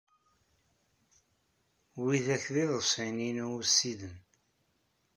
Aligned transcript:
Widak 2.01 2.45
d 2.53 2.55
iḍebsiyen-inu 2.63 3.47
ussiden. 3.59 4.17